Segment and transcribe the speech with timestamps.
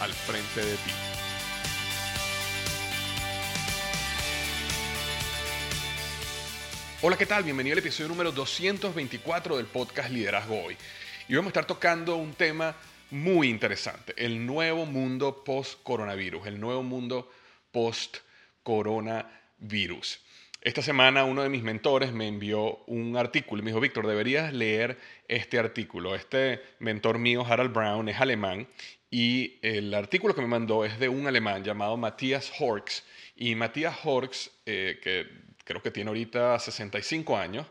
[0.00, 0.90] al frente de ti.
[7.02, 7.44] Hola, ¿qué tal?
[7.44, 10.76] Bienvenido al episodio número 224 del podcast Liderazgo Hoy.
[11.28, 12.74] Y vamos a estar tocando un tema
[13.10, 17.30] muy interesante, el nuevo mundo post-coronavirus, el nuevo mundo
[17.70, 20.20] post-coronavirus.
[20.60, 24.52] Esta semana uno de mis mentores me envió un artículo y me dijo, Víctor, deberías
[24.52, 26.16] leer este artículo.
[26.16, 28.66] Este mentor mío, Harald Brown, es alemán
[29.10, 33.04] y el artículo que me mandó es de un alemán llamado Matthias Horks.
[33.36, 35.26] Y Matthias Horks, eh, que
[35.64, 37.66] creo que tiene ahorita 65 años,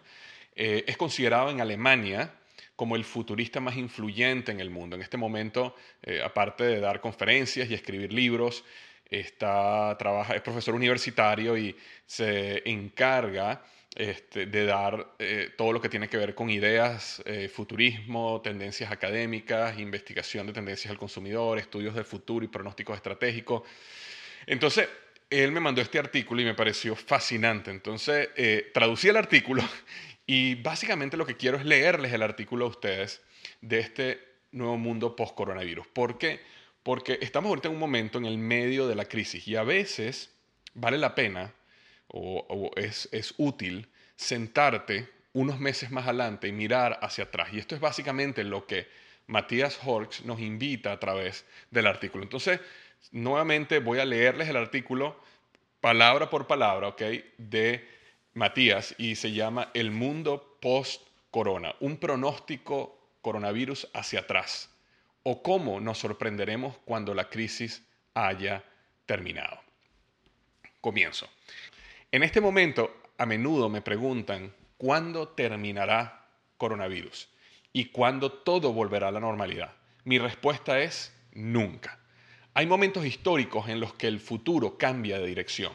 [0.56, 2.34] eh, es considerado en Alemania
[2.76, 4.96] como el futurista más influyente en el mundo.
[4.96, 8.64] En este momento, eh, aparte de dar conferencias y escribir libros,
[9.10, 13.64] está, trabaja, es profesor universitario y se encarga
[13.96, 18.92] este, de dar eh, todo lo que tiene que ver con ideas, eh, futurismo, tendencias
[18.92, 23.64] académicas, investigación de tendencias al consumidor, estudios del futuro y pronósticos estratégicos.
[24.46, 24.90] Entonces,
[25.30, 27.72] él me mandó este artículo y me pareció fascinante.
[27.72, 29.64] Entonces, eh, traducí el artículo
[30.28, 33.22] y básicamente lo que quiero es leerles el artículo a ustedes
[33.62, 34.20] de este
[34.52, 35.88] nuevo mundo post-coronavirus.
[35.88, 36.42] ¿Por qué?
[36.84, 40.32] Porque estamos ahorita en un momento en el medio de la crisis y a veces
[40.74, 41.54] vale la pena
[42.16, 47.50] o, es, es útil sentarte unos meses más adelante y mirar hacia atrás.
[47.52, 48.88] Y esto es básicamente lo que
[49.28, 52.24] Matías Horks nos invita a través del artículo.
[52.24, 52.60] Entonces,
[53.12, 55.20] nuevamente voy a leerles el artículo
[55.82, 57.02] palabra por palabra, ¿ok?
[57.38, 57.88] De
[58.34, 64.70] Matías y se llama El mundo post-corona, un pronóstico coronavirus hacia atrás
[65.24, 67.84] o cómo nos sorprenderemos cuando la crisis
[68.14, 68.64] haya
[69.06, 69.60] terminado.
[70.82, 71.28] Comienzo.
[72.16, 77.28] En este momento, a menudo me preguntan cuándo terminará coronavirus
[77.74, 79.74] y cuándo todo volverá a la normalidad.
[80.06, 82.00] Mi respuesta es nunca.
[82.54, 85.74] Hay momentos históricos en los que el futuro cambia de dirección.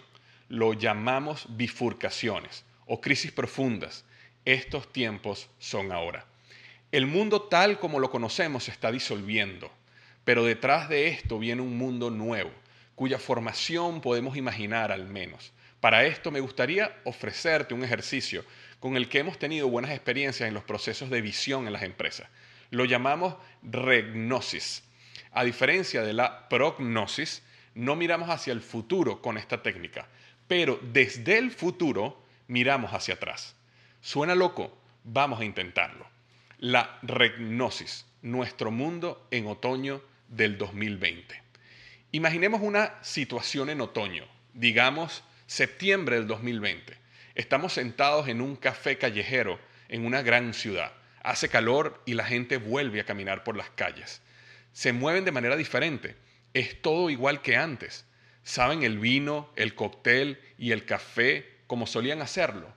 [0.48, 4.06] Lo llamamos bifurcaciones o crisis profundas.
[4.46, 6.24] Estos tiempos son ahora.
[6.90, 9.70] El mundo tal como lo conocemos se está disolviendo,
[10.24, 12.50] pero detrás de esto viene un mundo nuevo,
[12.94, 15.52] cuya formación podemos imaginar al menos.
[15.80, 18.44] Para esto me gustaría ofrecerte un ejercicio
[18.80, 22.28] con el que hemos tenido buenas experiencias en los procesos de visión en las empresas.
[22.70, 24.84] Lo llamamos regnosis.
[25.32, 27.42] A diferencia de la prognosis,
[27.74, 30.06] no miramos hacia el futuro con esta técnica,
[30.46, 33.54] pero desde el futuro miramos hacia atrás.
[34.00, 36.06] Suena loco, vamos a intentarlo.
[36.58, 41.42] La regnosis, nuestro mundo en otoño del 2020.
[42.12, 46.96] Imaginemos una situación en otoño, digamos septiembre del 2020.
[47.34, 49.58] Estamos sentados en un café callejero
[49.88, 50.92] en una gran ciudad.
[51.24, 54.22] Hace calor y la gente vuelve a caminar por las calles.
[54.72, 56.14] Se mueven de manera diferente.
[56.54, 58.06] Es todo igual que antes.
[58.44, 62.72] Saben el vino, el cóctel y el café como solían hacerlo,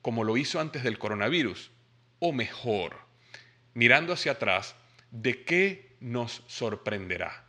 [0.00, 1.72] como lo hizo antes del coronavirus,
[2.20, 3.00] o mejor.
[3.74, 4.74] Mirando hacia atrás,
[5.10, 7.44] ¿de qué nos sorprenderá?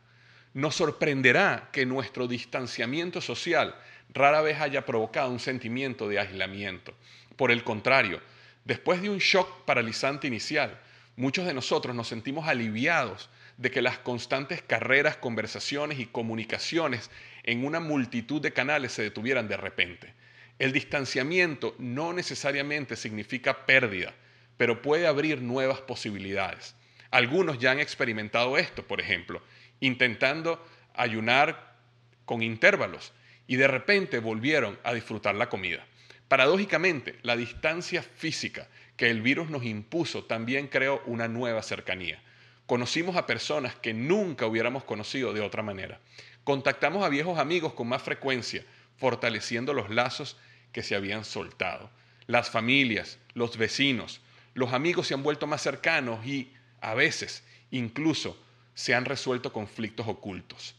[0.53, 3.75] Nos sorprenderá que nuestro distanciamiento social
[4.13, 6.93] rara vez haya provocado un sentimiento de aislamiento.
[7.35, 8.21] Por el contrario,
[8.63, 10.79] después de un shock paralizante inicial,
[11.15, 17.09] muchos de nosotros nos sentimos aliviados de que las constantes carreras, conversaciones y comunicaciones
[17.43, 20.13] en una multitud de canales se detuvieran de repente.
[20.59, 24.13] El distanciamiento no necesariamente significa pérdida,
[24.57, 26.75] pero puede abrir nuevas posibilidades.
[27.11, 29.41] Algunos ya han experimentado esto, por ejemplo,
[29.79, 31.75] intentando ayunar
[32.25, 33.13] con intervalos
[33.47, 35.85] y de repente volvieron a disfrutar la comida.
[36.27, 42.21] Paradójicamente, la distancia física que el virus nos impuso también creó una nueva cercanía.
[42.65, 45.99] Conocimos a personas que nunca hubiéramos conocido de otra manera.
[46.43, 48.63] Contactamos a viejos amigos con más frecuencia,
[48.97, 50.37] fortaleciendo los lazos
[50.71, 51.91] que se habían soltado.
[52.27, 54.21] Las familias, los vecinos,
[54.55, 58.41] los amigos se han vuelto más cercanos y, a veces, incluso
[58.73, 60.75] se han resuelto conflictos ocultos.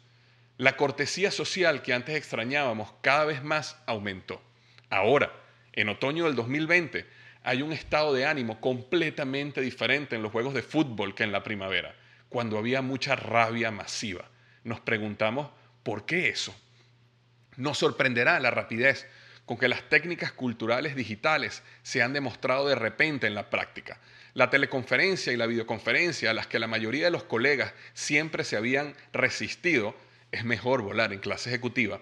[0.59, 4.41] La cortesía social que antes extrañábamos cada vez más aumentó.
[4.89, 5.31] Ahora,
[5.75, 7.07] en otoño del 2020,
[7.43, 11.43] hay un estado de ánimo completamente diferente en los juegos de fútbol que en la
[11.43, 11.95] primavera,
[12.31, 14.31] cuando había mucha rabia masiva.
[14.65, 15.51] Nos preguntamos,
[15.83, 16.57] ¿por qué eso?
[17.57, 19.07] Nos sorprenderá la rapidez
[19.45, 24.01] con que las técnicas culturales digitales se han demostrado de repente en la práctica.
[24.35, 28.57] La teleconferencia y la videoconferencia a las que la mayoría de los colegas siempre se
[28.57, 29.95] habían resistido,
[30.33, 32.01] es mejor volar en clase ejecutiva,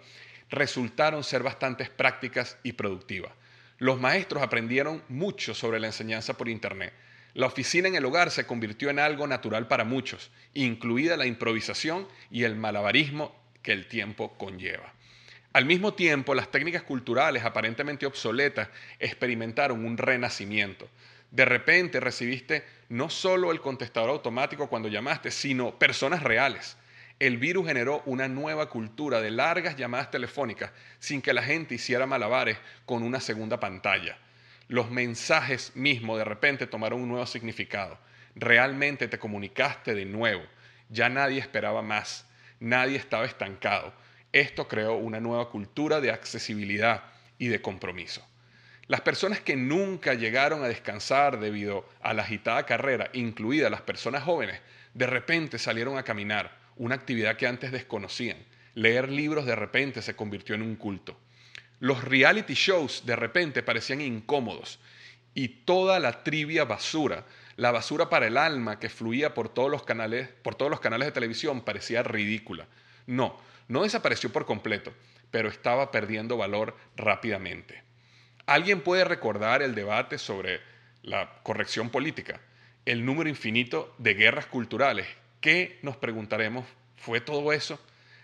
[0.50, 3.32] resultaron ser bastante prácticas y productivas.
[3.78, 6.92] Los maestros aprendieron mucho sobre la enseñanza por Internet.
[7.34, 12.06] La oficina en el hogar se convirtió en algo natural para muchos, incluida la improvisación
[12.30, 14.92] y el malabarismo que el tiempo conlleva.
[15.52, 18.68] Al mismo tiempo, las técnicas culturales aparentemente obsoletas
[18.98, 20.88] experimentaron un renacimiento.
[21.30, 26.76] De repente recibiste no solo el contestador automático cuando llamaste, sino personas reales
[27.20, 32.06] el virus generó una nueva cultura de largas llamadas telefónicas sin que la gente hiciera
[32.06, 34.18] malabares con una segunda pantalla.
[34.66, 37.98] Los mensajes mismos de repente tomaron un nuevo significado.
[38.34, 40.42] Realmente te comunicaste de nuevo.
[40.88, 42.26] Ya nadie esperaba más.
[42.58, 43.92] Nadie estaba estancado.
[44.32, 47.04] Esto creó una nueva cultura de accesibilidad
[47.38, 48.26] y de compromiso.
[48.86, 54.24] Las personas que nunca llegaron a descansar debido a la agitada carrera, incluidas las personas
[54.24, 54.60] jóvenes,
[54.92, 58.38] de repente salieron a caminar una actividad que antes desconocían.
[58.74, 61.16] Leer libros de repente se convirtió en un culto.
[61.80, 64.80] Los reality shows de repente parecían incómodos
[65.34, 67.26] y toda la trivia basura,
[67.56, 71.06] la basura para el alma que fluía por todos los canales, por todos los canales
[71.06, 72.66] de televisión parecía ridícula.
[73.06, 73.38] No,
[73.68, 74.92] no desapareció por completo,
[75.30, 77.82] pero estaba perdiendo valor rápidamente.
[78.46, 80.60] ¿Alguien puede recordar el debate sobre
[81.02, 82.40] la corrección política?
[82.84, 85.06] El número infinito de guerras culturales
[85.44, 86.64] ¿Qué nos preguntaremos?
[86.96, 87.78] ¿Fue todo eso?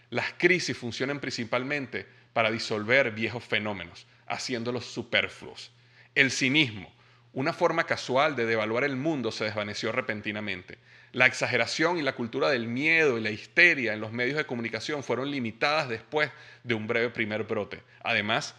[0.09, 5.71] Las crisis funcionan principalmente para disolver viejos fenómenos, haciéndolos superfluos.
[6.15, 6.91] El cinismo,
[7.35, 10.79] una forma casual de devaluar el mundo, se desvaneció repentinamente.
[11.13, 15.05] La exageración y la cultura del miedo y la histeria en los medios de comunicación
[15.05, 16.31] fueron limitadas después
[16.65, 17.83] de un breve primer brote.
[18.03, 18.55] Además,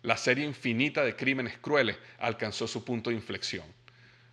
[0.00, 3.66] la serie infinita de crímenes crueles alcanzó su punto de inflexión.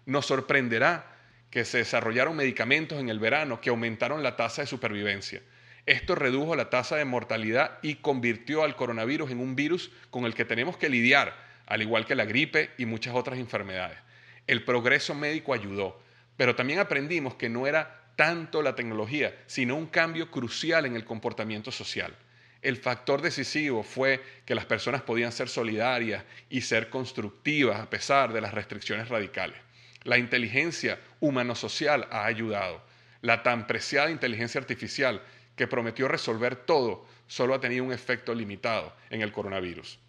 [0.06, 1.13] Nos sorprenderá
[1.54, 5.44] que se desarrollaron medicamentos en el verano que aumentaron la tasa de supervivencia.
[5.86, 10.34] Esto redujo la tasa de mortalidad y convirtió al coronavirus en un virus con el
[10.34, 11.36] que tenemos que lidiar,
[11.68, 14.00] al igual que la gripe y muchas otras enfermedades.
[14.48, 16.02] El progreso médico ayudó,
[16.38, 21.06] pero también aprendimos que no era tanto la tecnología, sino un cambio crucial en el
[21.06, 22.16] comportamiento social.
[22.64, 28.34] El factor decisivo fue que las personas podían ser solidarias y ser constructivas a pesar
[28.34, 29.60] de las restricciones radicales.
[30.04, 32.82] La inteligencia humano-social ha ayudado.
[33.22, 35.22] La tan preciada inteligencia artificial
[35.56, 40.00] que prometió resolver todo solo ha tenido un efecto limitado en el coronavirus.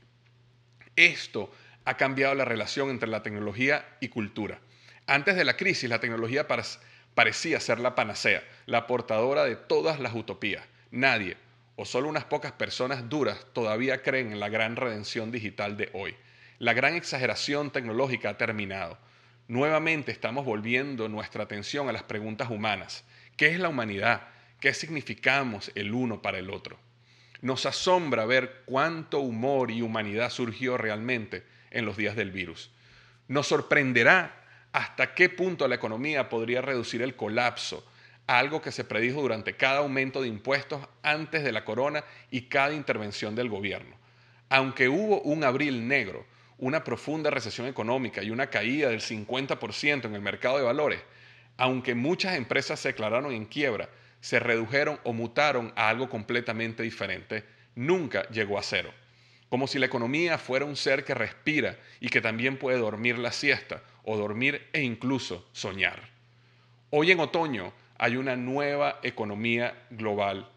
[0.96, 1.52] Esto
[1.84, 4.58] ha cambiado la relación entre la tecnología y cultura.
[5.06, 6.46] Antes de la crisis, la tecnología
[7.14, 10.64] parecía ser la panacea, la portadora de todas las utopías.
[10.90, 11.36] Nadie,
[11.76, 16.16] o solo unas pocas personas duras, todavía creen en la gran redención digital de hoy.
[16.58, 18.96] La gran exageración tecnológica ha terminado.
[19.46, 23.04] Nuevamente estamos volviendo nuestra atención a las preguntas humanas.
[23.36, 24.28] ¿Qué es la humanidad?
[24.58, 26.78] ¿Qué significamos el uno para el otro?
[27.42, 32.70] Nos asombra ver cuánto humor y humanidad surgió realmente en los días del virus.
[33.28, 34.34] Nos sorprenderá
[34.72, 37.86] hasta qué punto la economía podría reducir el colapso,
[38.26, 42.72] algo que se predijo durante cada aumento de impuestos antes de la corona y cada
[42.72, 43.94] intervención del gobierno.
[44.48, 46.24] Aunque hubo un abril negro,
[46.58, 51.00] una profunda recesión económica y una caída del 50% en el mercado de valores,
[51.56, 53.88] aunque muchas empresas se declararon en quiebra,
[54.20, 57.44] se redujeron o mutaron a algo completamente diferente,
[57.74, 58.92] nunca llegó a cero.
[59.48, 63.30] Como si la economía fuera un ser que respira y que también puede dormir la
[63.30, 66.08] siesta o dormir e incluso soñar.
[66.90, 70.48] Hoy en otoño hay una nueva economía global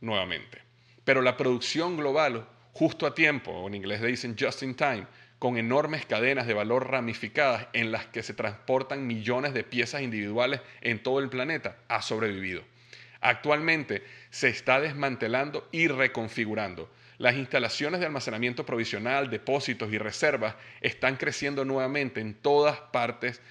[0.00, 0.62] nuevamente.
[1.04, 5.06] Pero la producción global, justo a tiempo, o en inglés dicen just in time,
[5.44, 10.62] con enormes cadenas de valor ramificadas en las que se transportan millones de piezas individuales
[10.80, 12.62] en todo el planeta, ha sobrevivido.
[13.20, 16.90] Actualmente se está desmantelando y reconfigurando.
[17.18, 23.42] Las instalaciones de almacenamiento provisional, depósitos y reservas están creciendo nuevamente en todas partes,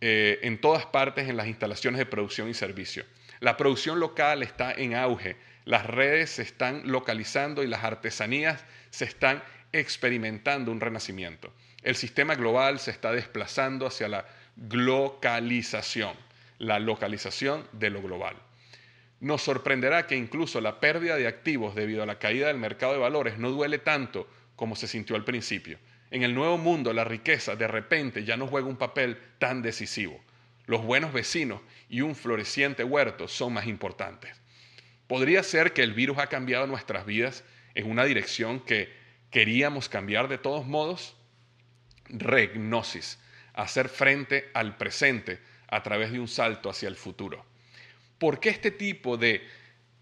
[0.00, 3.04] eh, en todas partes en las instalaciones de producción y servicio.
[3.38, 5.36] La producción local está en auge,
[5.66, 9.40] las redes se están localizando y las artesanías se están
[9.72, 11.52] experimentando un renacimiento.
[11.82, 14.26] El sistema global se está desplazando hacia la
[14.56, 16.14] globalización,
[16.58, 18.36] la localización de lo global.
[19.20, 22.98] Nos sorprenderá que incluso la pérdida de activos debido a la caída del mercado de
[22.98, 25.78] valores no duele tanto como se sintió al principio.
[26.10, 30.20] En el nuevo mundo la riqueza de repente ya no juega un papel tan decisivo.
[30.66, 34.40] Los buenos vecinos y un floreciente huerto son más importantes.
[35.06, 39.01] Podría ser que el virus ha cambiado nuestras vidas en una dirección que
[39.32, 41.16] queríamos cambiar de todos modos,
[42.04, 43.18] regnosis,
[43.54, 47.44] hacer frente al presente a través de un salto hacia el futuro.
[48.18, 49.42] ¿Por qué este tipo de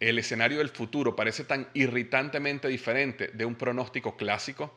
[0.00, 4.76] el escenario del futuro parece tan irritantemente diferente de un pronóstico clásico?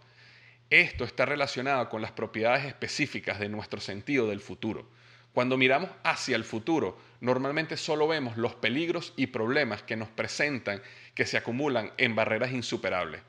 [0.69, 4.87] Esto está relacionado con las propiedades específicas de nuestro sentido del futuro.
[5.33, 10.83] Cuando miramos hacia el futuro, normalmente solo vemos los peligros y problemas que nos presentan
[11.15, 13.21] que se acumulan en barreras insuperables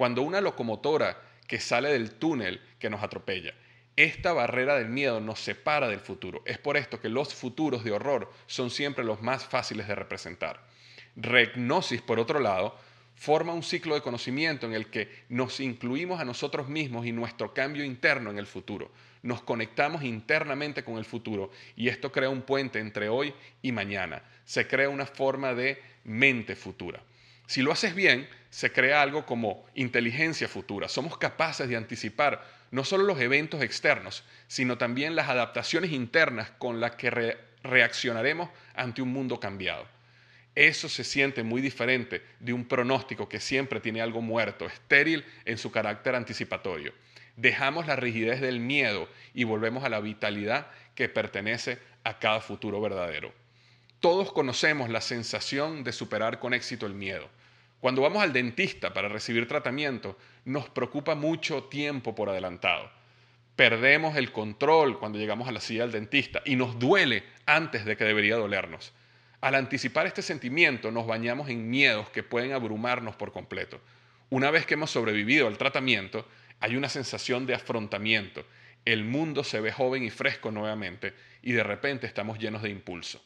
[0.00, 3.52] cuando una locomotora que sale del túnel que nos atropella.
[3.96, 6.40] Esta barrera del miedo nos separa del futuro.
[6.46, 10.66] Es por esto que los futuros de horror son siempre los más fáciles de representar.
[11.16, 12.78] Regnosis, por otro lado,
[13.14, 17.52] forma un ciclo de conocimiento en el que nos incluimos a nosotros mismos y nuestro
[17.52, 18.90] cambio interno en el futuro.
[19.22, 24.22] Nos conectamos internamente con el futuro y esto crea un puente entre hoy y mañana.
[24.46, 27.02] Se crea una forma de mente futura.
[27.50, 30.88] Si lo haces bien, se crea algo como inteligencia futura.
[30.88, 36.78] Somos capaces de anticipar no solo los eventos externos, sino también las adaptaciones internas con
[36.78, 39.84] las que reaccionaremos ante un mundo cambiado.
[40.54, 45.58] Eso se siente muy diferente de un pronóstico que siempre tiene algo muerto, estéril en
[45.58, 46.94] su carácter anticipatorio.
[47.34, 52.80] Dejamos la rigidez del miedo y volvemos a la vitalidad que pertenece a cada futuro
[52.80, 53.34] verdadero.
[53.98, 57.28] Todos conocemos la sensación de superar con éxito el miedo.
[57.80, 62.90] Cuando vamos al dentista para recibir tratamiento, nos preocupa mucho tiempo por adelantado.
[63.56, 67.96] Perdemos el control cuando llegamos a la silla del dentista y nos duele antes de
[67.96, 68.92] que debería dolernos.
[69.40, 73.80] Al anticipar este sentimiento nos bañamos en miedos que pueden abrumarnos por completo.
[74.28, 76.28] Una vez que hemos sobrevivido al tratamiento,
[76.60, 78.44] hay una sensación de afrontamiento.
[78.84, 83.24] El mundo se ve joven y fresco nuevamente y de repente estamos llenos de impulso.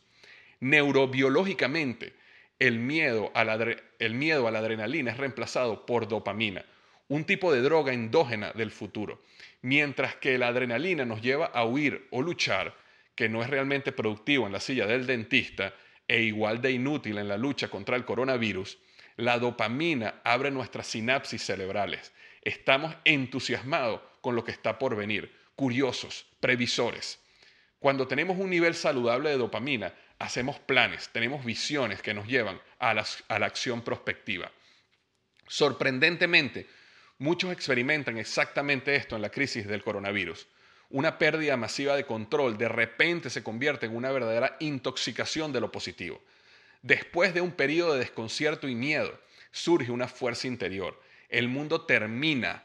[0.60, 2.14] Neurobiológicamente,
[2.58, 6.64] el miedo, a la, adrenalina es reemplazado por dopamina,
[7.08, 9.22] un tipo de droga endógena del futuro.
[9.62, 12.74] Mientras que la adrenalina nos lleva a huir o luchar,
[13.14, 15.74] que no es realmente productivo en la silla del dentista
[16.06, 18.78] e igual de inútil en la lucha contra el coronavirus,
[19.16, 22.12] la dopamina abre nuestras sinapsis cerebrales.
[22.42, 27.20] Estamos entusiasmados con lo que está por venir, curiosos, previsores.
[27.78, 29.94] Cuando tenemos un nivel saludable de dopamina,
[30.24, 34.50] hacemos planes, tenemos visiones que nos llevan a la, acción prospectiva.
[35.46, 36.66] Sorprendentemente,
[37.18, 40.46] muchos experimentan exactamente esto en la crisis del coronavirus.
[40.90, 45.70] Una pérdida masiva de control de repente se convierte en una verdadera intoxicación de lo
[45.70, 46.22] positivo.
[46.82, 49.18] Después de un periodo de desconcierto y miedo,
[49.50, 51.00] surge una fuerza interior.
[51.28, 52.64] El mundo termina,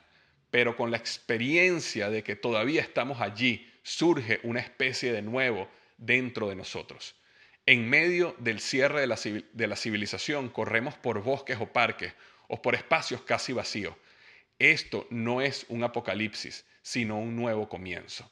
[0.52, 6.50] pero con la experiencia de que todavía estamos allí, surge una especie de nuevo dentro
[6.50, 7.16] de nosotros.
[7.70, 12.16] En medio del cierre de la, civilización corremos por bosques o parques
[12.48, 13.94] o por espacios casi vacíos.
[14.58, 18.28] Esto no es un apocalipsis, sino un nuevo comienzo.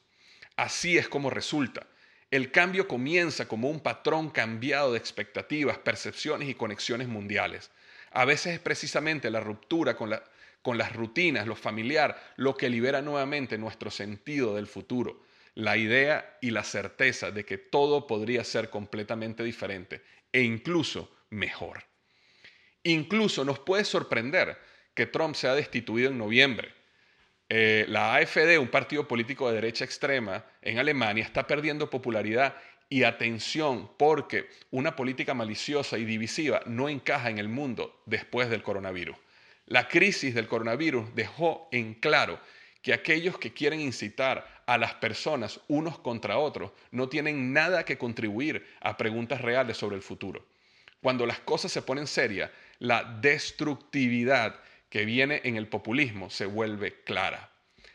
[0.56, 1.86] Así es como resulta.
[2.32, 7.70] El cambio comienza como un patrón cambiado de expectativas, percepciones y conexiones mundiales.
[8.10, 10.20] A veces es precisamente la ruptura con,
[10.64, 15.27] con las rutinas, lo familiar, lo que libera nuevamente nuestro sentido del futuro
[15.58, 21.84] la idea y la certeza de que todo podría ser completamente diferente e incluso mejor.
[22.84, 24.56] Incluso nos puede sorprender
[24.94, 26.72] que Trump sea destituido en noviembre.
[27.50, 32.56] Eh, la AFD, un partido político de derecha extrema en Alemania, está perdiendo popularidad
[32.88, 38.62] y atención porque una política maliciosa y divisiva no encaja en el mundo después del
[38.62, 39.18] coronavirus.
[39.66, 42.40] La crisis del coronavirus dejó en claro
[42.84, 47.98] que aquellos que quieren incitar a las personas unos contra otros no tienen nada que
[47.98, 50.46] contribuir a preguntas reales sobre el futuro.
[51.02, 54.60] Cuando las cosas se ponen serias, la destructividad
[54.90, 57.50] que viene en el populismo se vuelve clara.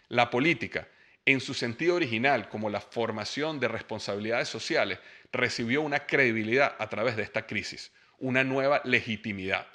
[0.08, 0.88] La política,
[1.26, 4.98] en su sentido original como la formación de responsabilidades sociales,
[5.30, 9.66] recibió una credibilidad a través de esta crisis, una nueva legitimidad.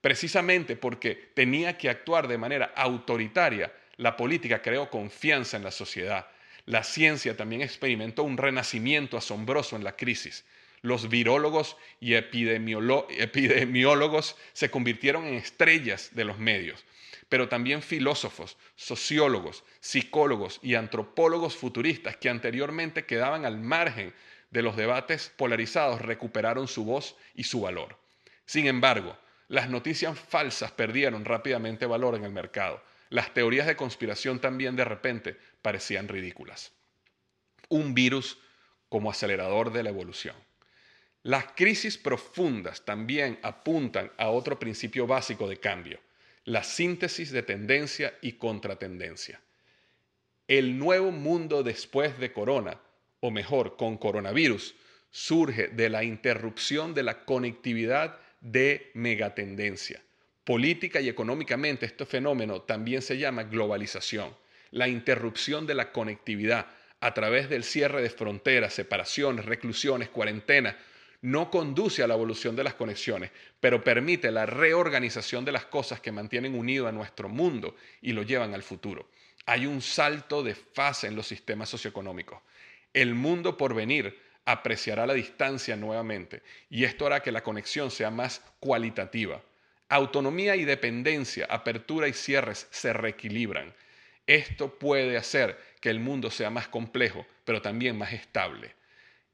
[0.00, 6.26] Precisamente porque tenía que actuar de manera autoritaria, la política creó confianza en la sociedad.
[6.66, 10.44] La ciencia también experimentó un renacimiento asombroso en la crisis.
[10.82, 16.84] Los virólogos y epidemiólogos se convirtieron en estrellas de los medios,
[17.28, 24.12] pero también filósofos, sociólogos, psicólogos y antropólogos futuristas que anteriormente quedaban al margen
[24.50, 27.96] de los debates polarizados recuperaron su voz y su valor.
[28.44, 29.16] Sin embargo,
[29.48, 32.82] las noticias falsas perdieron rápidamente valor en el mercado.
[33.08, 36.72] Las teorías de conspiración también de repente parecían ridículas.
[37.68, 38.38] Un virus
[38.88, 40.36] como acelerador de la evolución.
[41.22, 46.00] Las crisis profundas también apuntan a otro principio básico de cambio,
[46.44, 49.40] la síntesis de tendencia y contratendencia.
[50.46, 52.80] El nuevo mundo después de corona,
[53.18, 54.76] o mejor, con coronavirus,
[55.10, 60.00] surge de la interrupción de la conectividad de megatendencia.
[60.46, 64.32] Política y económicamente este fenómeno también se llama globalización,
[64.70, 66.66] la interrupción de la conectividad
[67.00, 70.76] a través del cierre de fronteras, separaciones, reclusiones, cuarentenas,
[71.20, 76.00] no conduce a la evolución de las conexiones, pero permite la reorganización de las cosas
[76.00, 79.10] que mantienen unido a nuestro mundo y lo llevan al futuro.
[79.46, 82.38] Hay un salto de fase en los sistemas socioeconómicos.
[82.94, 88.12] El mundo por venir apreciará la distancia nuevamente y esto hará que la conexión sea
[88.12, 89.42] más cualitativa.
[89.88, 93.72] Autonomía y dependencia, apertura y cierres se reequilibran.
[94.26, 98.74] Esto puede hacer que el mundo sea más complejo, pero también más estable.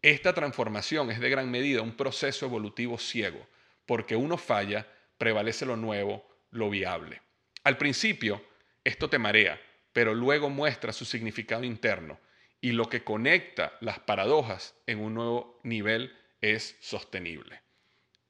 [0.03, 3.47] Esta transformación es de gran medida un proceso evolutivo ciego,
[3.87, 7.23] porque uno falla, prevalece lo nuevo, lo viable.
[7.65, 8.45] Al principio,
[8.85, 9.59] esto te marea,
[9.95, 12.19] pero luego muestra su significado interno
[12.61, 17.62] y lo que conecta las paradojas en un nuevo nivel es sostenible.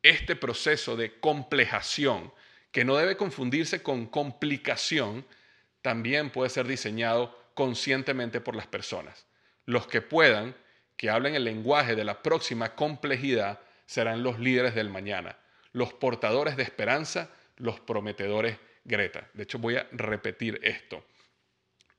[0.03, 2.33] Este proceso de complejación,
[2.71, 5.25] que no debe confundirse con complicación,
[5.81, 9.27] también puede ser diseñado conscientemente por las personas.
[9.67, 10.57] Los que puedan
[10.97, 15.37] que hablen el lenguaje de la próxima complejidad serán los líderes del mañana,
[15.73, 19.29] los portadores de esperanza, los prometedores Greta.
[19.33, 21.05] De hecho, voy a repetir esto.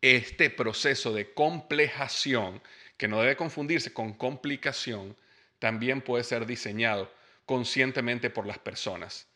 [0.02, 2.62] Este proceso de complejación,
[2.98, 5.16] que no debe confundirse con complicación,
[5.60, 7.10] también puede ser diseñado
[7.46, 9.28] conscientemente por las personas.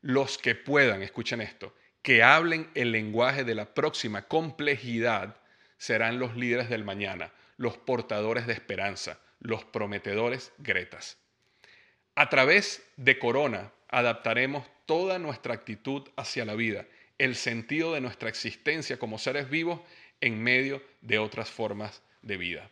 [0.00, 5.36] Los que puedan, escuchen esto, que hablen el lenguaje de la próxima complejidad
[5.78, 11.18] serán los líderes del mañana, los portadores de esperanza, los prometedores Gretas.
[12.14, 16.86] A través de Corona adaptaremos toda nuestra actitud hacia la vida,
[17.18, 19.80] el sentido de nuestra existencia como seres vivos
[20.20, 22.70] en medio de otras formas de vida.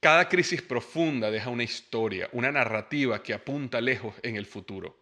[0.00, 4.96] Cada crisis profunda deja una historia, una narrativa que apunta lejos en el futuro.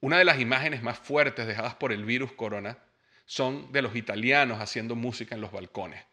[0.00, 2.76] Una de las imágenes más fuertes dejadas por el virus corona
[3.24, 6.04] son de los italianos haciendo música en los balcones.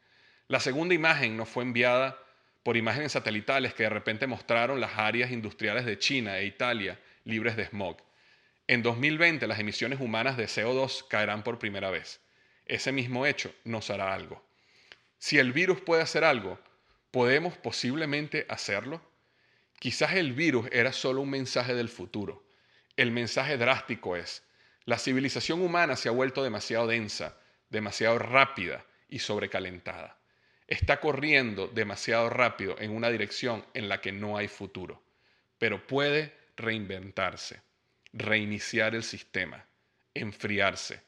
[0.47, 2.17] La segunda imagen nos fue enviada
[2.63, 7.57] por imágenes satelitales que de repente mostraron las áreas industriales de China e Italia libres
[7.57, 7.97] de smog.
[8.65, 12.21] En 2020 las emisiones humanas de CO2 caerán por primera vez.
[12.65, 14.41] Ese mismo hecho nos hará algo.
[15.17, 16.57] Si el virus puede hacer algo,
[17.11, 19.01] ¿podemos posiblemente hacerlo?
[19.79, 22.43] Quizás el virus era solo un mensaje del futuro.
[22.97, 24.43] El mensaje drástico es,
[24.85, 27.37] la civilización humana se ha vuelto demasiado densa,
[27.69, 30.21] demasiado rápida y sobrecalentada
[30.71, 35.03] está corriendo demasiado rápido en una dirección en la que no hay futuro,
[35.57, 37.61] pero puede reinventarse,
[38.13, 39.65] reiniciar el sistema,
[40.13, 41.01] enfriarse,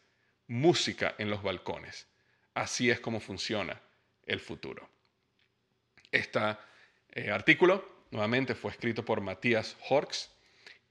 [0.48, 2.08] música en los balcones.
[2.54, 3.82] Así es como funciona
[4.26, 4.90] el futuro.
[6.14, 10.32] Este artículo nuevamente fue escrito por Matías Horks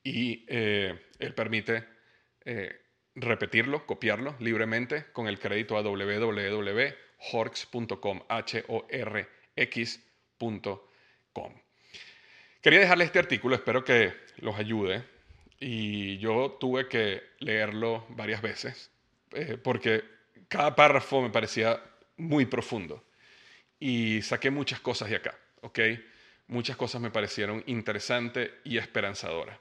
[0.03, 1.85] y eh, él permite
[2.45, 2.81] eh,
[3.15, 8.21] repetirlo, copiarlo libremente con el crédito a www horx.com.
[12.61, 15.05] Quería dejarle este artículo, espero que los ayude.
[15.61, 18.91] Y yo tuve que leerlo varias veces
[19.33, 20.03] eh, porque
[20.49, 21.81] cada párrafo me parecía
[22.17, 23.05] muy profundo.
[23.85, 25.81] Y saqué muchas cosas de acá, ¿ok?
[26.47, 29.59] Muchas cosas me parecieron interesantes y esperanzadoras.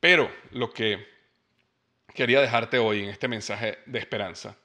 [0.00, 1.06] Pero lo que
[2.14, 4.56] quería dejarte hoy en este mensaje de esperanza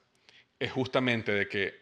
[0.57, 1.73] es justamente de que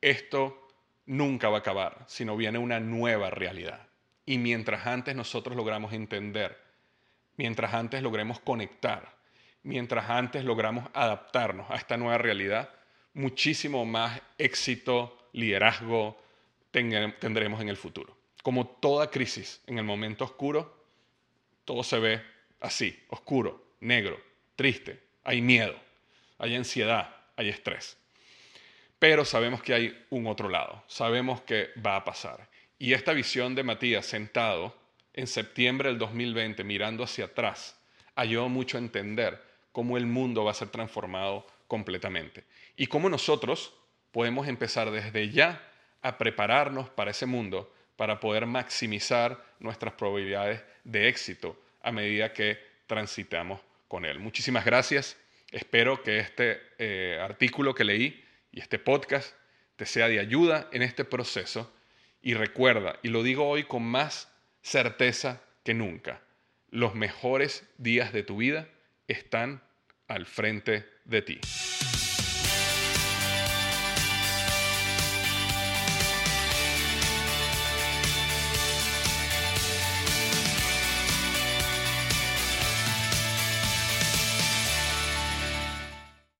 [0.00, 0.66] esto
[1.04, 3.88] nunca va a acabar, sino viene una nueva realidad.
[4.24, 6.56] Y mientras antes nosotros logramos entender,
[7.36, 9.14] mientras antes logremos conectar,
[9.62, 12.70] mientras antes logramos adaptarnos a esta nueva realidad,
[13.16, 16.22] muchísimo más éxito, liderazgo
[16.70, 18.14] tendremos en el futuro.
[18.42, 20.84] Como toda crisis en el momento oscuro,
[21.64, 22.22] todo se ve
[22.60, 24.20] así, oscuro, negro,
[24.54, 25.74] triste, hay miedo,
[26.38, 27.96] hay ansiedad, hay estrés.
[28.98, 32.48] Pero sabemos que hay un otro lado, sabemos que va a pasar.
[32.78, 34.76] Y esta visión de Matías sentado
[35.14, 37.80] en septiembre del 2020 mirando hacia atrás
[38.14, 42.44] ayudó mucho a entender cómo el mundo va a ser transformado completamente
[42.76, 43.74] y cómo nosotros
[44.12, 45.62] podemos empezar desde ya
[46.02, 52.58] a prepararnos para ese mundo para poder maximizar nuestras probabilidades de éxito a medida que
[52.86, 54.18] transitamos con él.
[54.18, 55.16] Muchísimas gracias.
[55.50, 59.34] Espero que este eh, artículo que leí y este podcast
[59.76, 61.72] te sea de ayuda en este proceso.
[62.22, 66.20] Y recuerda, y lo digo hoy con más certeza que nunca,
[66.70, 68.68] los mejores días de tu vida
[69.06, 69.62] están
[70.08, 71.40] al frente de ti.